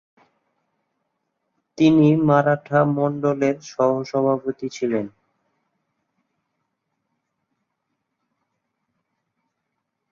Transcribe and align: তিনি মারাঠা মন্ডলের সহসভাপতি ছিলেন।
তিনি 1.77 2.07
মারাঠা 2.27 2.79
মন্ডলের 2.97 3.57
সহসভাপতি 3.71 4.67
ছিলেন। 4.69 5.05